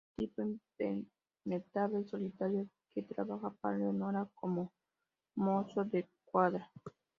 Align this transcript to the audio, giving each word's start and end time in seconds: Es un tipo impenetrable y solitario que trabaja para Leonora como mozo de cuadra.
Es 0.17 0.31
un 0.39 0.59
tipo 0.79 1.05
impenetrable 1.45 2.01
y 2.01 2.05
solitario 2.05 2.65
que 2.89 3.03
trabaja 3.03 3.51
para 3.61 3.77
Leonora 3.77 4.27
como 4.33 4.73
mozo 5.35 5.85
de 5.85 6.09
cuadra. 6.25 6.71